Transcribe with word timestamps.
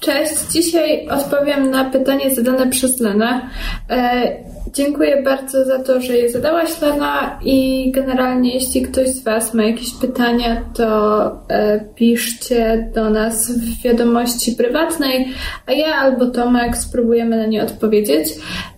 Cześć, 0.00 0.34
dzisiaj 0.50 1.08
odpowiem 1.08 1.70
na 1.70 1.84
pytanie 1.84 2.34
zadane 2.34 2.66
przez 2.66 3.00
Lenę. 3.00 3.40
E, 3.90 4.32
dziękuję 4.72 5.22
bardzo 5.22 5.64
za 5.64 5.78
to, 5.78 6.00
że 6.00 6.16
je 6.16 6.30
zadałaś, 6.30 6.80
Lena, 6.80 7.38
i 7.44 7.90
generalnie 7.92 8.54
jeśli 8.54 8.82
ktoś 8.82 9.08
z 9.08 9.22
Was 9.22 9.54
ma 9.54 9.62
jakieś 9.62 9.94
pytania, 9.94 10.62
to 10.74 11.24
e, 11.48 11.80
piszcie 11.94 12.90
do 12.94 13.10
nas 13.10 13.52
w 13.52 13.82
wiadomości 13.82 14.52
prywatnej, 14.52 15.28
a 15.66 15.72
ja 15.72 15.94
albo 15.94 16.26
Tomek 16.26 16.76
spróbujemy 16.76 17.36
na 17.36 17.46
nie 17.46 17.62
odpowiedzieć. 17.62 18.28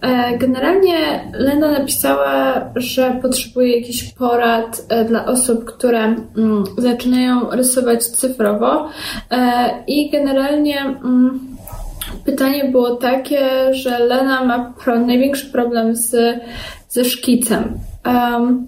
E, 0.00 0.38
generalnie 0.38 1.30
Lena 1.32 1.70
napisała, 1.70 2.54
że 2.76 3.18
potrzebuje 3.22 3.76
jakichś 3.76 4.12
porad 4.12 4.82
e, 4.88 5.04
dla 5.04 5.26
osób, 5.26 5.64
które 5.64 5.98
mm, 5.98 6.64
zaczynają 6.78 7.50
rysować 7.50 8.06
cyfrowo 8.06 8.88
e, 9.30 9.70
i 9.86 10.10
generalnie 10.10 10.80
mm, 10.80 11.11
pytanie 12.24 12.64
było 12.64 12.96
takie, 12.96 13.74
że 13.74 13.98
Lena 13.98 14.44
ma 14.44 14.74
pro, 14.84 14.98
największy 14.98 15.46
problem 15.46 15.96
z, 15.96 16.40
ze 16.88 17.04
szkicem. 17.04 17.78
Um, 18.06 18.66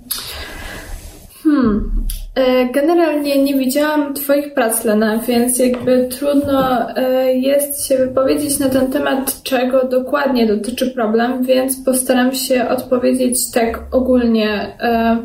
hmm. 1.42 1.90
E, 2.34 2.66
generalnie 2.66 3.42
nie 3.42 3.54
widziałam 3.54 4.14
Twoich 4.14 4.54
prac, 4.54 4.84
Lena, 4.84 5.18
więc 5.18 5.58
jakby 5.58 6.08
trudno 6.10 6.90
e, 6.96 7.34
jest 7.34 7.86
się 7.86 7.96
wypowiedzieć 7.96 8.58
na 8.58 8.68
ten 8.68 8.92
temat, 8.92 9.42
czego 9.42 9.88
dokładnie 9.88 10.46
dotyczy 10.46 10.90
problem, 10.90 11.44
więc 11.44 11.84
postaram 11.84 12.34
się 12.34 12.68
odpowiedzieć 12.68 13.50
tak 13.50 13.80
ogólnie, 13.92 14.76
e, 14.80 15.18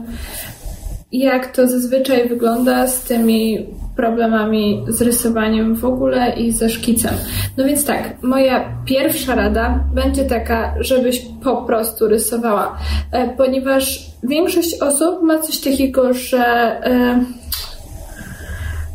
jak 1.11 1.55
to 1.55 1.67
zazwyczaj 1.67 2.29
wygląda 2.29 2.87
z 2.87 3.03
tymi 3.03 3.67
problemami 3.95 4.85
z 4.87 5.01
rysowaniem 5.01 5.75
w 5.75 5.85
ogóle 5.85 6.33
i 6.33 6.51
ze 6.51 6.69
szkicem. 6.69 7.13
No 7.57 7.65
więc 7.65 7.85
tak, 7.85 8.23
moja 8.23 8.65
pierwsza 8.85 9.35
rada 9.35 9.83
będzie 9.93 10.25
taka, 10.25 10.73
żebyś 10.79 11.21
po 11.43 11.57
prostu 11.57 12.07
rysowała, 12.07 12.77
e, 13.11 13.29
ponieważ 13.29 14.05
większość 14.23 14.81
osób 14.81 15.21
ma 15.21 15.39
coś 15.39 15.59
takiego, 15.59 16.13
że 16.13 16.45
e, 16.85 17.23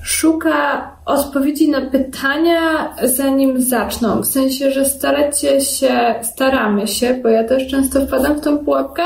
szuka 0.03 0.91
odpowiedzi 1.07 1.71
na 1.71 1.81
pytania, 1.81 2.95
zanim 3.03 3.61
zaczną. 3.61 4.23
W 4.23 4.27
sensie, 4.27 4.71
że 4.71 4.85
staracie 4.85 5.61
się, 5.61 6.15
staramy 6.23 6.87
się, 6.89 7.15
bo 7.23 7.29
ja 7.29 7.45
też 7.45 7.69
często 7.71 8.07
wpadam 8.07 8.35
w 8.35 8.41
tą 8.41 8.59
pułapkę, 8.59 9.03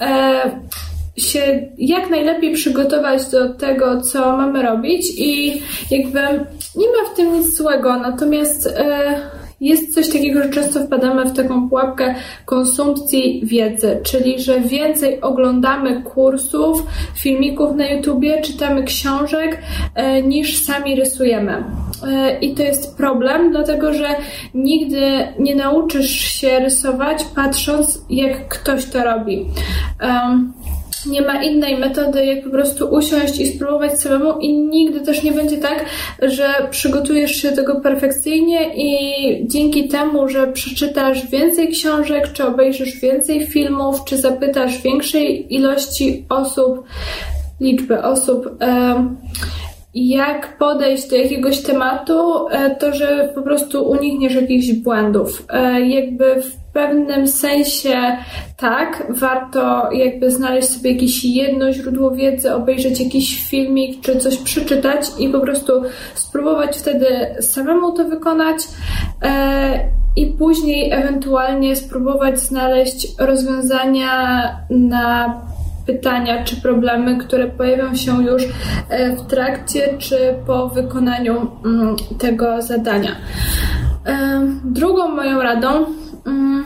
e, 0.00 0.50
się 1.16 1.68
jak 1.78 2.10
najlepiej 2.10 2.54
przygotować 2.54 3.26
do 3.30 3.54
tego, 3.54 4.00
co 4.00 4.36
mamy 4.36 4.62
robić 4.62 5.06
i 5.18 5.62
jakby 5.90 6.20
nie 6.76 6.86
ma 6.86 7.10
w 7.12 7.16
tym 7.16 7.32
nic 7.32 7.56
złego, 7.56 7.98
natomiast 7.98 8.66
e, 8.66 9.20
jest 9.60 9.94
coś 9.94 10.08
takiego, 10.08 10.42
że 10.42 10.50
często 10.50 10.80
wpadamy 10.80 11.24
w 11.24 11.36
taką 11.36 11.68
pułapkę 11.68 12.14
konsumpcji 12.44 13.42
wiedzy, 13.44 14.00
czyli 14.02 14.40
że 14.40 14.60
więcej 14.60 15.20
oglądamy 15.20 16.02
kursów, 16.02 16.86
filmików 17.14 17.76
na 17.76 17.88
YouTubie, 17.88 18.42
czytamy 18.42 18.82
książek, 18.82 19.62
e, 19.94 20.22
niż 20.22 20.64
sami 20.64 20.96
rysujemy. 20.96 21.64
E, 22.06 22.38
I 22.38 22.54
to 22.54 22.62
jest 22.62 22.96
problem, 22.96 23.50
dlatego 23.50 23.94
że 23.94 24.08
nigdy 24.54 25.28
nie 25.38 25.54
nauczysz 25.54 26.10
się 26.10 26.58
rysować 26.58 27.24
patrząc, 27.34 28.04
jak 28.10 28.48
ktoś 28.48 28.84
to 28.84 29.04
robi. 29.04 29.46
Um, 30.02 30.52
nie 31.06 31.22
ma 31.22 31.42
innej 31.42 31.78
metody, 31.78 32.24
jak 32.26 32.44
po 32.44 32.50
prostu 32.50 32.86
usiąść 32.86 33.40
i 33.40 33.46
spróbować 33.46 34.00
samemu 34.00 34.38
i 34.40 34.58
nigdy 34.58 35.00
też 35.00 35.22
nie 35.22 35.32
będzie 35.32 35.56
tak, 35.56 35.84
że 36.22 36.68
przygotujesz 36.70 37.36
się 37.36 37.50
do 37.50 37.56
tego 37.56 37.80
perfekcyjnie 37.80 38.74
i 38.76 39.48
dzięki 39.48 39.88
temu, 39.88 40.28
że 40.28 40.52
przeczytasz 40.52 41.26
więcej 41.26 41.68
książek, 41.68 42.32
czy 42.32 42.44
obejrzysz 42.44 43.00
więcej 43.00 43.46
filmów, 43.46 44.04
czy 44.04 44.18
zapytasz 44.18 44.82
większej 44.82 45.54
ilości 45.54 46.24
osób, 46.28 46.84
liczby 47.60 48.02
osób, 48.02 48.56
jak 49.94 50.58
podejść 50.58 51.08
do 51.08 51.16
jakiegoś 51.16 51.62
tematu, 51.62 52.48
e, 52.48 52.76
to 52.76 52.94
że 52.94 53.32
po 53.34 53.42
prostu 53.42 53.90
unikniesz 53.90 54.34
jakichś 54.34 54.72
błędów. 54.72 55.46
E, 55.50 55.80
jakby 55.80 56.42
w 56.42 56.56
pewnym 56.72 57.28
sensie 57.28 58.16
tak, 58.56 59.06
warto 59.08 59.92
jakby 59.92 60.30
znaleźć 60.30 60.68
sobie 60.68 60.92
jakieś 60.92 61.24
jedno 61.24 61.72
źródło 61.72 62.10
wiedzy, 62.10 62.54
obejrzeć 62.54 63.00
jakiś 63.00 63.50
filmik 63.50 64.00
czy 64.00 64.16
coś 64.16 64.36
przeczytać 64.36 65.06
i 65.18 65.28
po 65.28 65.40
prostu 65.40 65.72
spróbować 66.14 66.76
wtedy 66.76 67.06
samemu 67.40 67.92
to 67.92 68.04
wykonać 68.04 68.56
e, 69.22 69.90
i 70.16 70.26
później 70.26 70.92
ewentualnie 70.92 71.76
spróbować 71.76 72.38
znaleźć 72.38 73.06
rozwiązania 73.18 74.42
na 74.70 75.40
pytania 75.86 76.44
czy 76.44 76.56
problemy, 76.56 77.18
które 77.18 77.46
pojawią 77.46 77.94
się 77.94 78.24
już 78.24 78.42
e, 78.88 79.16
w 79.16 79.26
trakcie 79.26 79.98
czy 79.98 80.34
po 80.46 80.68
wykonaniu 80.68 81.50
mm, 81.64 81.96
tego 82.18 82.62
zadania. 82.62 83.16
E, 84.06 84.40
drugą 84.64 85.08
moją 85.08 85.42
radą 85.42 85.86
mm, 86.26 86.64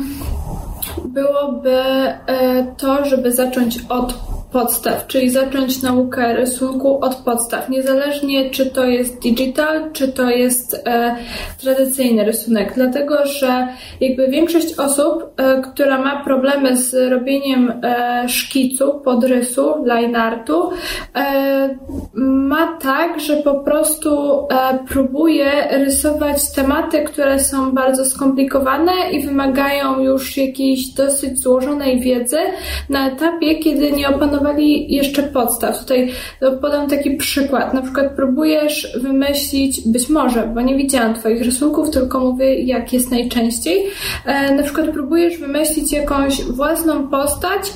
byłoby 1.04 1.76
e, 1.76 2.16
to, 2.76 3.04
żeby 3.04 3.32
zacząć 3.32 3.78
od 3.88 4.37
podstaw, 4.52 5.06
czyli 5.06 5.30
zacząć 5.30 5.82
naukę 5.82 6.34
rysunku 6.34 7.04
od 7.04 7.14
podstaw, 7.14 7.68
niezależnie 7.68 8.50
czy 8.50 8.66
to 8.66 8.84
jest 8.84 9.18
digital, 9.22 9.92
czy 9.92 10.08
to 10.08 10.30
jest 10.30 10.82
e, 10.86 11.16
tradycyjny 11.60 12.24
rysunek, 12.24 12.72
dlatego 12.74 13.26
że 13.26 13.68
jakby 14.00 14.28
większość 14.28 14.74
osób, 14.78 15.24
e, 15.36 15.62
która 15.62 15.98
ma 15.98 16.24
problemy 16.24 16.76
z 16.76 17.10
robieniem 17.10 17.80
e, 17.84 18.28
szkicu, 18.28 19.00
podrysu, 19.04 19.84
line 19.84 20.16
artu, 20.16 20.70
e, 21.14 21.78
ma 22.14 22.37
tak, 22.88 23.20
że 23.20 23.36
po 23.36 23.54
prostu 23.54 24.40
e, 24.50 24.78
próbuje 24.88 25.50
rysować 25.70 26.50
tematy, 26.50 27.02
które 27.02 27.40
są 27.40 27.72
bardzo 27.72 28.04
skomplikowane 28.04 28.92
i 29.12 29.26
wymagają 29.26 30.00
już 30.00 30.36
jakiejś 30.36 30.86
dosyć 30.86 31.42
złożonej 31.42 32.00
wiedzy 32.00 32.38
na 32.88 33.08
etapie, 33.08 33.58
kiedy 33.58 33.92
nie 33.92 34.08
opanowali 34.08 34.94
jeszcze 34.94 35.22
podstaw. 35.22 35.78
Tutaj 35.78 36.12
no, 36.40 36.52
podam 36.52 36.88
taki 36.88 37.16
przykład. 37.16 37.74
Na 37.74 37.82
przykład 37.82 38.16
próbujesz 38.16 38.98
wymyślić, 39.00 39.80
być 39.88 40.08
może, 40.08 40.50
bo 40.54 40.60
nie 40.60 40.76
widziałam 40.76 41.14
Twoich 41.14 41.42
rysunków, 41.42 41.90
tylko 41.90 42.20
mówię, 42.20 42.62
jak 42.62 42.92
jest 42.92 43.10
najczęściej. 43.10 43.86
E, 44.24 44.54
na 44.54 44.62
przykład 44.62 44.90
próbujesz 44.90 45.38
wymyślić 45.38 45.92
jakąś 45.92 46.42
własną 46.44 47.08
postać, 47.08 47.72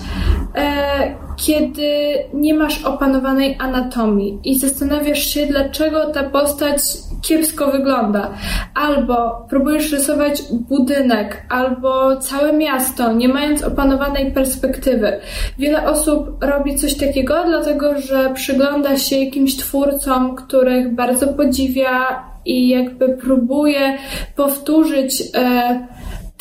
kiedy 1.37 2.15
nie 2.35 2.55
masz 2.55 2.85
opanowanej 2.85 3.57
anatomii 3.61 4.39
i 4.45 4.59
zastanawiasz 4.59 5.27
się, 5.27 5.47
dlaczego 5.47 6.07
ta 6.07 6.23
postać 6.23 6.79
kiepsko 7.23 7.71
wygląda. 7.71 8.31
Albo 8.75 9.47
próbujesz 9.51 9.93
rysować 9.93 10.43
budynek, 10.69 11.43
albo 11.49 12.17
całe 12.17 12.53
miasto, 12.53 13.13
nie 13.13 13.29
mając 13.29 13.63
opanowanej 13.63 14.33
perspektywy. 14.33 15.21
Wiele 15.59 15.91
osób 15.91 16.45
robi 16.45 16.77
coś 16.77 16.95
takiego, 16.95 17.45
dlatego 17.47 18.01
że 18.01 18.31
przygląda 18.35 18.97
się 18.97 19.17
jakimś 19.17 19.57
twórcom, 19.57 20.37
których 20.37 20.95
bardzo 20.95 21.29
podziwia 21.29 22.25
i 22.45 22.69
jakby 22.69 23.09
próbuje 23.09 23.99
powtórzyć. 24.37 25.23
E, 25.35 25.87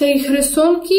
te 0.01 0.11
ich 0.11 0.29
rysunki, 0.29 0.95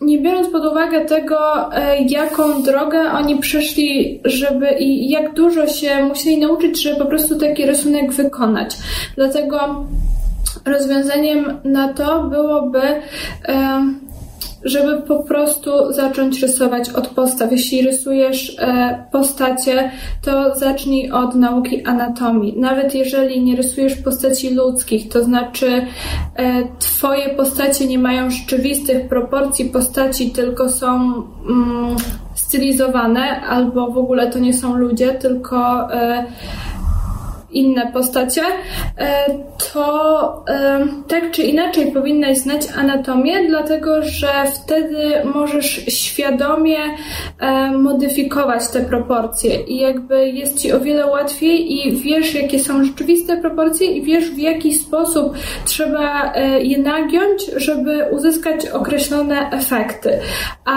nie 0.00 0.18
biorąc 0.18 0.48
pod 0.48 0.66
uwagę 0.66 1.04
tego, 1.04 1.38
e, 1.74 2.02
jaką 2.02 2.62
drogę 2.62 3.12
oni 3.12 3.36
przeszli, 3.36 4.20
żeby 4.24 4.70
i 4.78 5.10
jak 5.10 5.34
dużo 5.34 5.66
się 5.66 6.04
musieli 6.04 6.38
nauczyć, 6.38 6.82
żeby 6.82 6.96
po 6.96 7.06
prostu 7.06 7.38
taki 7.38 7.66
rysunek 7.66 8.12
wykonać. 8.12 8.76
Dlatego 9.16 9.84
rozwiązaniem 10.64 11.60
na 11.64 11.92
to 11.92 12.22
byłoby 12.22 12.80
żeby 14.66 15.02
po 15.02 15.22
prostu 15.22 15.92
zacząć 15.92 16.42
rysować 16.42 16.90
od 16.90 17.08
postaw. 17.08 17.52
Jeśli 17.52 17.82
rysujesz 17.82 18.56
e, 18.58 19.04
postacie, 19.12 19.90
to 20.22 20.54
zacznij 20.54 21.10
od 21.10 21.34
nauki 21.34 21.84
anatomii. 21.84 22.54
Nawet 22.58 22.94
jeżeli 22.94 23.42
nie 23.42 23.56
rysujesz 23.56 23.94
postaci 23.94 24.54
ludzkich, 24.54 25.08
to 25.08 25.24
znaczy 25.24 25.86
e, 26.36 26.62
twoje 26.78 27.28
postacie 27.28 27.86
nie 27.86 27.98
mają 27.98 28.30
rzeczywistych 28.30 29.08
proporcji 29.08 29.64
postaci, 29.64 30.30
tylko 30.30 30.68
są 30.68 31.12
mm, 31.48 31.96
stylizowane, 32.34 33.40
albo 33.40 33.90
w 33.90 33.98
ogóle 33.98 34.30
to 34.30 34.38
nie 34.38 34.54
są 34.54 34.76
ludzie, 34.76 35.14
tylko 35.14 35.92
e, 35.92 36.26
inne 37.56 37.92
postacie, 37.92 38.42
to 39.72 40.44
tak 41.08 41.30
czy 41.30 41.42
inaczej 41.42 41.92
powinnaś 41.92 42.38
znać 42.38 42.62
anatomię, 42.78 43.48
dlatego 43.48 44.02
że 44.02 44.28
wtedy 44.54 45.10
możesz 45.34 45.84
świadomie 45.88 46.78
modyfikować 47.78 48.68
te 48.68 48.80
proporcje 48.80 49.62
i 49.62 49.76
jakby 49.76 50.28
jest 50.30 50.60
ci 50.60 50.72
o 50.72 50.80
wiele 50.80 51.06
łatwiej 51.06 51.72
i 51.72 51.96
wiesz, 51.96 52.34
jakie 52.34 52.58
są 52.58 52.84
rzeczywiste 52.84 53.36
proporcje 53.36 53.86
i 53.86 54.02
wiesz, 54.02 54.30
w 54.30 54.38
jaki 54.38 54.74
sposób 54.74 55.34
trzeba 55.64 56.32
je 56.62 56.78
nagiąć, 56.78 57.46
żeby 57.56 58.04
uzyskać 58.10 58.66
określone 58.66 59.50
efekty. 59.50 60.18
A 60.64 60.76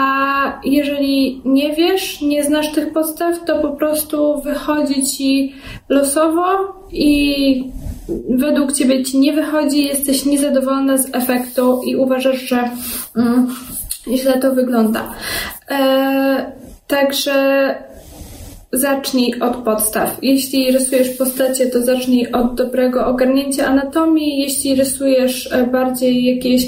jeżeli 0.64 1.42
nie 1.44 1.72
wiesz, 1.76 2.20
nie 2.20 2.44
znasz 2.44 2.72
tych 2.72 2.92
podstaw, 2.92 3.44
to 3.44 3.58
po 3.58 3.70
prostu 3.70 4.40
wychodzi 4.42 5.06
ci 5.06 5.54
losowo 5.90 6.80
i 6.92 7.64
według 8.28 8.72
ciebie 8.72 9.04
ci 9.04 9.18
nie 9.18 9.32
wychodzi, 9.32 9.84
jesteś 9.84 10.24
niezadowolona 10.24 10.98
z 10.98 11.14
efektu 11.14 11.82
i 11.84 11.96
uważasz, 11.96 12.40
że 12.40 12.70
mm, 13.16 13.46
źle 14.16 14.38
to 14.38 14.54
wygląda. 14.54 15.10
E, 15.70 16.52
także 16.86 17.74
zacznij 18.72 19.40
od 19.40 19.56
podstaw. 19.56 20.18
Jeśli 20.22 20.72
rysujesz 20.72 21.08
postacie, 21.08 21.66
to 21.66 21.82
zacznij 21.82 22.32
od 22.32 22.54
dobrego 22.54 23.06
ogarnięcia 23.06 23.66
anatomii. 23.66 24.40
Jeśli 24.40 24.74
rysujesz 24.74 25.52
e, 25.52 25.66
bardziej 25.66 26.24
jakieś 26.24 26.66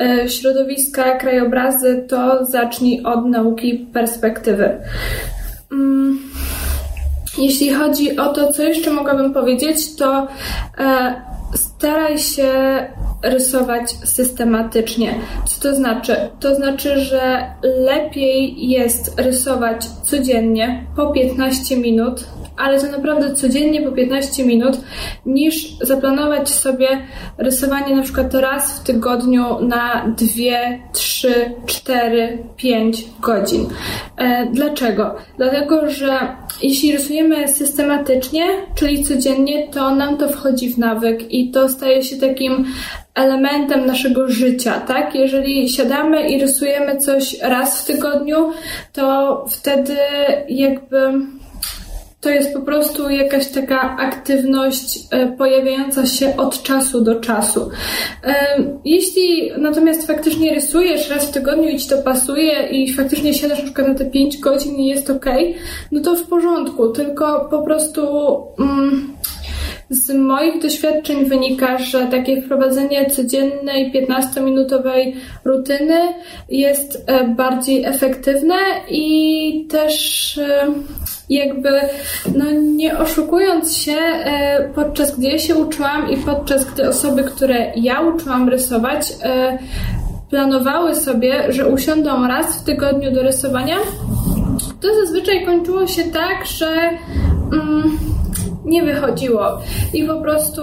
e, 0.00 0.28
środowiska, 0.28 1.16
krajobrazy, 1.16 2.04
to 2.08 2.44
zacznij 2.44 3.02
od 3.02 3.26
nauki 3.26 3.86
perspektywy. 3.92 4.76
Mm. 5.72 6.29
Jeśli 7.40 7.74
chodzi 7.74 8.16
o 8.16 8.32
to, 8.32 8.52
co 8.52 8.62
jeszcze 8.62 8.90
mogłabym 8.90 9.32
powiedzieć, 9.32 9.96
to 9.96 10.28
e, 10.78 11.14
staraj 11.54 12.18
się 12.18 12.52
rysować 13.22 13.90
systematycznie. 13.90 15.14
Co 15.46 15.60
to 15.60 15.76
znaczy? 15.76 16.16
To 16.40 16.54
znaczy, 16.54 17.00
że 17.00 17.44
lepiej 17.62 18.68
jest 18.68 19.20
rysować 19.20 19.86
codziennie 19.86 20.84
po 20.96 21.06
15 21.06 21.76
minut, 21.76 22.24
ale 22.60 22.80
to 22.80 22.86
naprawdę 22.86 23.34
codziennie 23.34 23.82
po 23.82 23.92
15 23.92 24.44
minut, 24.44 24.78
niż 25.26 25.78
zaplanować 25.82 26.48
sobie 26.48 26.88
rysowanie 27.38 27.96
na 27.96 28.02
przykład 28.02 28.34
raz 28.34 28.80
w 28.80 28.82
tygodniu 28.82 29.60
na 29.60 30.14
2, 30.18 30.26
3, 30.92 31.54
4, 31.66 32.38
5 32.56 33.04
godzin. 33.20 33.66
E, 34.16 34.46
dlaczego? 34.52 35.14
Dlatego, 35.36 35.90
że 35.90 36.18
jeśli 36.62 36.92
rysujemy 36.92 37.48
systematycznie, 37.48 38.44
czyli 38.74 39.04
codziennie, 39.04 39.68
to 39.68 39.94
nam 39.94 40.16
to 40.16 40.28
wchodzi 40.28 40.74
w 40.74 40.78
nawyk 40.78 41.32
i 41.32 41.50
to 41.50 41.68
staje 41.68 42.02
się 42.02 42.16
takim 42.16 42.66
elementem 43.14 43.86
naszego 43.86 44.28
życia, 44.28 44.80
tak? 44.80 45.14
Jeżeli 45.14 45.68
siadamy 45.68 46.28
i 46.28 46.40
rysujemy 46.40 46.96
coś 46.96 47.40
raz 47.42 47.82
w 47.82 47.86
tygodniu, 47.86 48.52
to 48.92 49.44
wtedy 49.50 49.96
jakby 50.48 51.12
to 52.20 52.30
jest 52.30 52.54
po 52.54 52.60
prostu 52.60 53.10
jakaś 53.10 53.48
taka 53.48 53.96
aktywność 53.96 54.98
e, 55.10 55.26
pojawiająca 55.26 56.06
się 56.06 56.36
od 56.36 56.62
czasu 56.62 57.00
do 57.00 57.20
czasu. 57.20 57.70
E, 58.24 58.34
jeśli 58.84 59.52
natomiast 59.58 60.06
faktycznie 60.06 60.54
rysujesz 60.54 61.10
raz 61.10 61.26
w 61.26 61.32
tygodniu 61.32 61.68
i 61.68 61.78
ci 61.78 61.88
to 61.88 61.98
pasuje 61.98 62.68
i 62.70 62.92
faktycznie 62.92 63.34
siadasz 63.34 63.58
na 63.58 63.64
przykład 63.64 63.88
na 63.88 63.94
te 63.94 64.04
5 64.04 64.38
godzin 64.38 64.76
i 64.76 64.86
jest 64.86 65.10
ok, 65.10 65.26
no 65.92 66.00
to 66.00 66.16
w 66.16 66.22
porządku, 66.22 66.88
tylko 66.88 67.48
po 67.50 67.62
prostu. 67.62 68.02
Mm, 68.58 69.20
z 69.90 70.14
moich 70.14 70.62
doświadczeń 70.62 71.24
wynika, 71.24 71.78
że 71.78 72.06
takie 72.06 72.42
wprowadzenie 72.42 73.10
codziennej 73.10 73.92
15-minutowej 73.92 75.12
rutyny 75.44 76.00
jest 76.48 77.04
e, 77.06 77.28
bardziej 77.28 77.84
efektywne 77.84 78.56
i 78.90 79.66
też 79.70 80.40
e, 81.30 81.34
jakby, 81.34 81.70
no 82.36 82.44
nie 82.50 82.98
oszukując 82.98 83.76
się, 83.76 83.92
e, 83.92 84.68
podczas 84.74 85.16
gdy 85.16 85.28
ja 85.28 85.38
się 85.38 85.56
uczyłam 85.56 86.10
i 86.10 86.16
podczas 86.16 86.64
gdy 86.64 86.88
osoby, 86.88 87.24
które 87.24 87.72
ja 87.76 88.00
uczyłam 88.00 88.48
rysować, 88.48 89.12
planowały 90.30 90.94
sobie, 90.94 91.52
że 91.52 91.68
usiądą 91.68 92.28
raz 92.28 92.56
w 92.56 92.64
tygodniu 92.64 93.12
do 93.12 93.22
rysowania, 93.22 93.76
to 94.80 94.88
zazwyczaj 94.94 95.46
kończyło 95.46 95.86
się 95.86 96.04
tak, 96.04 96.46
że. 96.46 96.90
Mm, 97.52 97.98
nie 98.64 98.82
wychodziło. 98.82 99.58
I 99.94 100.04
po 100.04 100.20
prostu 100.20 100.62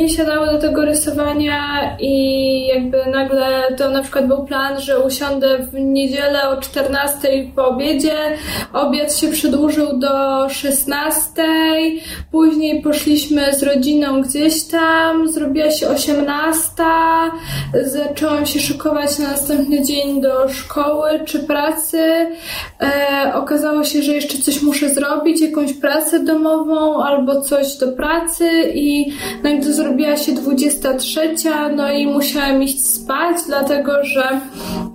nie 0.00 0.08
siadały 0.08 0.46
do 0.46 0.58
tego 0.58 0.84
rysowania 0.84 1.96
i 2.00 2.66
jakby 2.66 3.06
nagle 3.06 3.76
to 3.78 3.90
na 3.90 4.02
przykład 4.02 4.26
był 4.26 4.44
plan, 4.44 4.80
że 4.80 5.00
usiądę 5.00 5.58
w 5.58 5.74
niedzielę 5.74 6.48
o 6.48 6.60
14 6.60 7.28
po 7.56 7.68
obiedzie, 7.68 8.16
obiad 8.72 9.16
się 9.16 9.28
przedłużył 9.28 9.98
do 9.98 10.48
16, 10.48 11.42
później 12.30 12.82
poszliśmy 12.82 13.54
z 13.54 13.62
rodziną 13.62 14.22
gdzieś 14.22 14.64
tam, 14.64 15.28
zrobiła 15.28 15.70
się 15.70 15.88
18, 15.88 16.72
zaczęłam 17.84 18.46
się 18.46 18.60
szykować 18.60 19.18
na 19.18 19.28
następny 19.28 19.82
dzień 19.82 20.20
do 20.20 20.48
szkoły 20.48 21.20
czy 21.24 21.38
pracy, 21.38 22.26
e, 22.80 23.32
okazało 23.34 23.84
się, 23.84 24.02
że 24.02 24.12
jeszcze 24.12 24.38
coś 24.38 24.62
muszę 24.62 24.88
zrobić, 24.88 25.40
jakąś 25.40 25.72
pracę 25.72 26.24
domową 26.24 27.02
albo 27.02 27.40
coś 27.40 27.74
do 27.74 27.92
pracy 27.92 28.48
i 28.74 29.12
nagle 29.42 29.60
gdy 29.60 29.74
zrobiła 29.90 30.16
się 30.16 30.32
23, 30.32 31.20
no 31.76 31.92
i 31.92 32.06
musiałam 32.06 32.62
iść 32.62 32.86
spać, 32.86 33.36
dlatego 33.46 34.04
że 34.04 34.40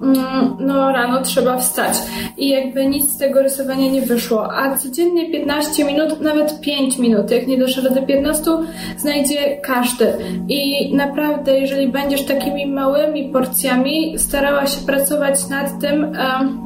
mm, 0.01 0.57
no 0.59 0.91
rano 0.91 1.21
trzeba 1.21 1.57
wstać. 1.57 1.93
I 2.37 2.49
jakby 2.49 2.85
nic 2.85 3.11
z 3.11 3.17
tego 3.17 3.41
rysowania 3.41 3.91
nie 3.91 4.01
wyszło. 4.01 4.53
A 4.53 4.77
codziennie 4.77 5.31
15 5.31 5.85
minut, 5.85 6.21
nawet 6.21 6.61
5 6.61 6.97
minut, 6.97 7.31
jak 7.31 7.47
nie 7.47 7.57
doszedł 7.57 7.95
do 7.95 8.01
15, 8.01 8.51
znajdzie 8.97 9.57
każdy. 9.63 10.13
I 10.49 10.95
naprawdę, 10.95 11.59
jeżeli 11.59 11.87
będziesz 11.87 12.25
takimi 12.25 12.67
małymi 12.67 13.29
porcjami 13.29 14.19
starała 14.19 14.67
się 14.67 14.81
pracować 14.85 15.49
nad 15.49 15.81
tym, 15.81 16.03
um, 16.03 16.64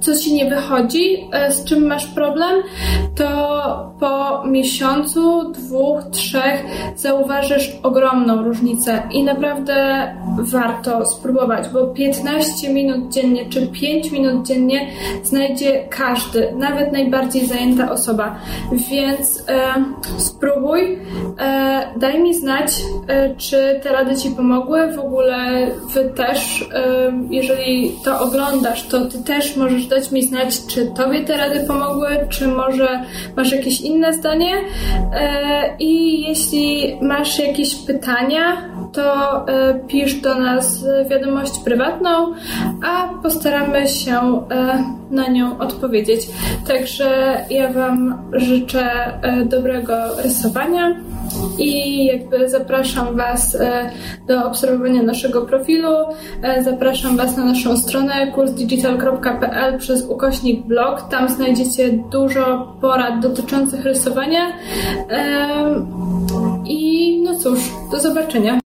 co 0.00 0.16
ci 0.16 0.34
nie 0.34 0.50
wychodzi, 0.50 1.28
e, 1.32 1.52
z 1.52 1.64
czym 1.64 1.86
masz 1.86 2.06
problem, 2.06 2.62
to 3.14 3.88
po 4.00 4.42
miesiącu, 4.46 5.52
dwóch, 5.52 6.00
trzech 6.10 6.64
zauważysz 6.96 7.76
ogromną 7.82 8.42
różnicę 8.42 9.02
i 9.10 9.24
naprawdę 9.24 10.08
warto 10.38 11.06
spróbować, 11.06 11.68
bo 11.68 11.86
15 11.86 12.72
minut 12.74 13.12
dziennie 13.12 13.48
czy 13.48 13.66
5 13.66 14.10
minut 14.10 14.46
dziennie 14.46 14.86
znajdzie 15.22 15.84
każdy, 15.90 16.52
nawet 16.56 16.92
najbardziej 16.92 17.46
zajęta 17.46 17.90
osoba. 17.90 18.38
Więc 18.72 19.44
e, 19.48 19.74
spróbuj, 20.18 20.98
e, 21.38 21.88
daj 21.96 22.22
mi 22.22 22.34
znać, 22.34 22.72
e, 23.08 23.34
czy 23.34 23.80
te 23.82 23.92
rady 23.92 24.16
ci 24.16 24.30
pomogły. 24.30 24.92
W 24.92 24.98
ogóle 24.98 25.66
wy 25.94 26.12
też, 26.16 26.68
e, 26.74 27.12
jeżeli 27.30 27.92
to 28.04 28.20
oglądasz, 28.20 28.86
to 28.88 29.06
ty 29.06 29.24
też 29.24 29.47
możesz 29.56 29.86
dać 29.86 30.10
mi 30.12 30.22
znać, 30.22 30.66
czy 30.66 30.86
Tobie 30.86 31.24
te 31.24 31.36
rady 31.36 31.60
pomogły, 31.60 32.08
czy 32.28 32.48
może 32.48 33.04
masz 33.36 33.52
jakieś 33.52 33.80
inne 33.80 34.12
zdanie. 34.12 34.52
E, 35.12 35.76
I 35.78 36.20
jeśli 36.20 36.96
masz 37.02 37.38
jakieś 37.38 37.74
pytania, 37.74 38.68
to 38.92 39.46
e, 39.48 39.74
pisz 39.88 40.14
do 40.14 40.34
nas 40.34 40.84
wiadomość 41.10 41.58
prywatną, 41.64 42.32
a 42.84 43.08
postaramy 43.22 43.88
się 43.88 44.16
e, 44.50 44.84
na 45.10 45.28
nią 45.28 45.58
odpowiedzieć. 45.58 46.28
Także 46.68 47.40
ja 47.50 47.72
Wam 47.72 48.22
życzę 48.32 49.12
dobrego 49.44 49.94
rysowania 50.22 50.94
i 51.58 52.04
jakby 52.04 52.48
zapraszam 52.48 53.16
Was 53.16 53.54
e, 53.54 53.90
do 54.26 54.46
obserwowania 54.46 55.02
naszego 55.02 55.42
profilu. 55.42 55.94
E, 56.42 56.62
zapraszam 56.62 57.16
Was 57.16 57.36
na 57.36 57.44
naszą 57.44 57.76
stronę 57.76 58.32
kursdigital.pl 58.32 59.78
przez 59.78 60.06
ukośnik 60.06 60.66
blog. 60.66 61.08
Tam 61.10 61.28
znajdziecie 61.28 61.90
dużo 62.10 62.72
porad 62.80 63.20
dotyczących 63.20 63.84
rysowania. 63.84 64.52
E, 65.10 65.48
I 66.66 67.22
no 67.24 67.38
cóż, 67.38 67.58
do 67.92 68.00
zobaczenia. 68.00 68.56